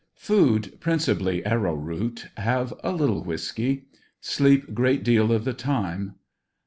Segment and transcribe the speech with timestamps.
[0.15, 3.85] Food principally arrow root; have a little whisky.
[4.19, 6.15] Sleep great deal of the time.